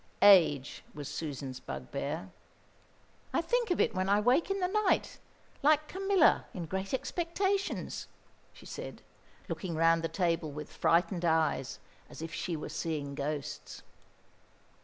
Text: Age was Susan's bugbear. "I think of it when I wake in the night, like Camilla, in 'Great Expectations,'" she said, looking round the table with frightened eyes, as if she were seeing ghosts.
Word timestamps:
Age 0.23 0.83
was 0.95 1.07
Susan's 1.07 1.59
bugbear. 1.59 2.31
"I 3.33 3.39
think 3.41 3.69
of 3.69 3.79
it 3.79 3.93
when 3.93 4.09
I 4.09 4.19
wake 4.19 4.49
in 4.49 4.59
the 4.59 4.67
night, 4.67 5.19
like 5.61 5.87
Camilla, 5.87 6.47
in 6.55 6.65
'Great 6.65 6.91
Expectations,'" 6.91 8.07
she 8.51 8.65
said, 8.65 9.03
looking 9.47 9.75
round 9.75 10.01
the 10.01 10.07
table 10.09 10.51
with 10.51 10.73
frightened 10.73 11.23
eyes, 11.23 11.77
as 12.09 12.23
if 12.23 12.33
she 12.33 12.55
were 12.55 12.69
seeing 12.69 13.13
ghosts. 13.13 13.83